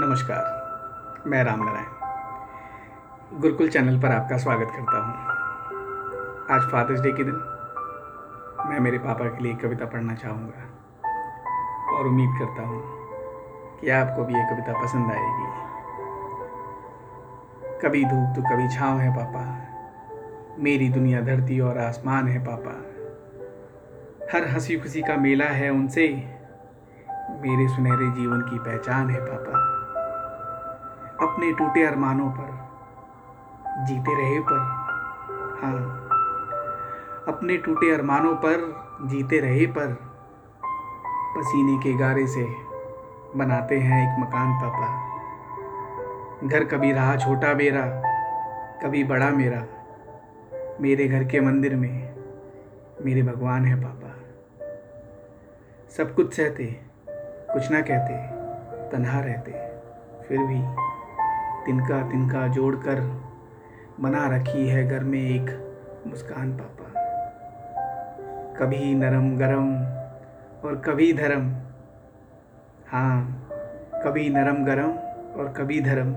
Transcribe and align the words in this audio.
नमस्कार, 0.00 1.24
मैं 1.26 1.42
राम 1.44 1.62
नारायण 1.64 3.38
गुरुकुल 3.40 3.68
चैनल 3.68 3.98
पर 4.00 4.08
आपका 4.08 4.36
स्वागत 4.36 4.70
करता 4.76 4.98
हूँ। 4.98 5.14
आज 6.50 6.62
फादर्स 6.70 7.00
डे 7.00 7.10
के 7.12 7.24
दिन, 7.24 7.34
मैं 8.68 8.78
मेरे 8.80 8.98
पापा 8.98 9.24
के 9.24 9.42
लिए 9.44 9.54
कविता 9.54 9.84
पढ़ना 9.84 10.14
चाहूँगा 10.14 10.62
और 11.96 12.06
उम्मीद 12.06 12.30
करता 12.38 12.62
हूँ 12.62 12.80
कि 13.80 13.90
आपको 13.90 14.24
भी 14.24 14.34
ये 14.34 14.44
कविता 14.50 14.72
पसंद 14.82 15.10
आएगी। 15.12 15.46
कभी 17.82 18.02
धूप 18.04 18.28
तो 18.36 18.42
कभी 18.42 18.68
छाँव 18.68 18.94
है 18.98 19.10
पापा, 19.16 19.42
मेरी 20.58 20.88
दुनिया 20.88 21.20
धरती 21.20 21.60
और 21.60 21.78
आसमान 21.78 22.28
है 22.28 22.38
पापा। 22.44 22.74
हर 24.32 24.48
हँसी 24.48 24.78
खुशी 24.78 25.02
का 25.02 25.16
मेला 25.16 25.50
है 25.54 25.70
उनसे, 25.70 26.06
मेरे 27.42 27.68
सुनहरे 27.68 28.08
जीवन 28.10 28.40
की 28.40 28.58
पहचान 28.58 29.10
है 29.10 29.20
पापा। 29.20 29.56
अपने 31.22 31.52
टूटे 31.52 31.86
अरमानों 31.86 32.30
पर, 32.30 32.50
जीते 33.86 34.14
रहे 34.22 34.40
पर। 34.40 34.58
हाँ 35.62 36.06
अपने 37.28 37.56
टूटे 37.56 37.94
अरमानों 37.94 38.34
पर, 38.34 38.56
जीते 39.02 39.40
रहे 39.40 39.66
पर। 39.66 39.92
पसीने 41.36 41.76
के 41.82 41.92
गारे 41.98 42.26
से 42.26 42.44
बनाते 43.36 43.78
हैं 43.78 44.02
एक 44.02 44.20
मकान 44.20 44.52
पापा। 44.52 45.10
घर 46.48 46.64
कभी 46.64 46.92
रहा 46.92 47.16
छोटा 47.16 47.54
मेरा, 47.54 48.02
कभी 48.82 49.04
बड़ा 49.04 49.30
मेरा। 49.30 49.64
मेरे 50.80 51.08
घर 51.08 51.24
के 51.24 51.40
मंदिर 51.40 51.76
में 51.76 52.14
मेरे 53.04 53.22
भगवान 53.22 53.64
है 53.64 53.82
पापा। 53.82 54.14
सब 55.88 56.14
कुछ 56.14 56.34
सहते, 56.34 56.66
कुछ 57.52 57.70
ना 57.70 57.80
कहते, 57.80 58.16
तन्हा 58.90 59.20
रहते, 59.20 59.52
फिर 60.28 60.38
भी 60.38 60.90
तिनका 61.70 62.10
तिनका 62.10 62.48
जोड़कर 62.48 63.00
बना 64.00 64.36
रखी 64.36 64.68
है 64.68 64.88
घर 64.88 65.04
में 65.04 65.18
एक 65.18 65.74
मुस्कान 66.06 66.52
पापा। 66.52 66.86
कभी 68.58 68.94
नरम 68.94 69.36
गरम 69.36 69.76
और 70.68 70.82
कभी 70.86 71.12
धर्म। 71.12 71.52
हाँ 72.88 73.48
कभी 74.04 74.28
नरम 74.28 74.64
गरम 74.64 74.90
और 75.40 75.54
कभी 75.56 75.80
धर्म। 75.80 76.14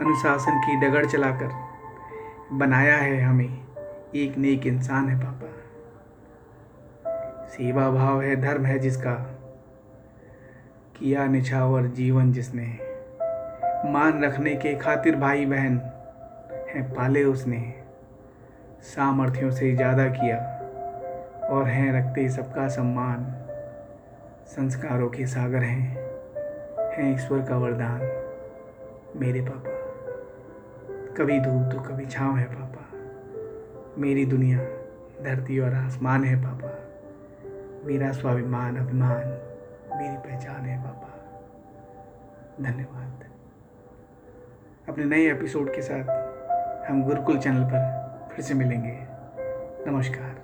अनुशासन 0.00 0.58
की 0.58 0.88
डगर 0.88 1.04
चलाकर 1.04 1.50
बनाया 2.52 2.96
है 2.96 3.20
हमें 3.20 3.66
एक 4.14 4.38
नेक 4.38 4.66
इंसान 4.66 5.08
है 5.08 5.20
पापा। 5.20 5.50
सेवा 7.46 7.90
भाव 7.90 8.22
है, 8.22 8.36
धर्म 8.36 8.64
है 8.64 8.78
जिसका। 8.78 9.14
किया 10.96 11.26
निछावर 11.26 11.82
जीवन 11.82 12.32
जिसने। 12.32 12.93
मान 13.84 14.24
रखने 14.24 14.54
के 14.56 14.74
खातिर 14.74 15.16
भाई 15.16 15.46
बहन 15.46 15.78
हैं, 16.68 16.94
पाले 16.94 17.24
उसने। 17.24 17.74
सामर्थ्यों 18.82 19.50
से 19.50 19.74
ज़्यादा 19.76 20.06
किया 20.08 20.36
और 21.48 21.68
हैं 21.68 21.92
रखते 21.92 22.28
सबका 22.28 22.68
सम्मान। 22.68 23.24
संस्कारों 24.46 25.08
के 25.08 25.26
सागर 25.26 25.62
हैं 25.62 25.96
हैं 26.92 27.14
ईश्वर 27.14 27.42
का 27.42 27.56
वरदान। 27.56 28.00
मेरे 29.16 29.40
पापा, 29.40 29.76
कभी 31.14 31.40
धूप 31.40 31.72
तो 31.72 31.80
कभी 31.80 32.06
छाँव 32.06 32.36
है 32.36 32.46
पापा। 32.46 32.88
मेरी 34.00 34.26
दुनिया 34.26 34.58
धरती 35.24 35.58
और 35.58 35.74
आसमान 35.74 36.24
है 36.24 36.36
पापा। 36.42 36.72
मेरा 37.86 38.12
स्वाभिमान, 38.12 38.76
अभिमान, 38.76 39.26
मेरी 39.96 40.16
पहचान 40.16 40.64
है 40.64 40.82
पापा। 40.82 41.10
धन्यवाद। 42.62 43.33
अपने 44.94 45.04
नए 45.04 45.30
एपिसोड 45.30 45.74
के 45.74 45.82
साथ 45.82 46.90
हम 46.90 47.02
गुरुकुल 47.02 47.38
चैनल 47.38 47.64
पर 47.64 48.28
फिर 48.32 48.44
से 48.44 48.54
मिलेंगे। 48.54 48.98
नमस्कार। 49.90 50.43